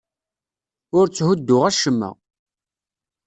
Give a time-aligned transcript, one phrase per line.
[0.97, 2.09] Ur tthudduɣ acemma.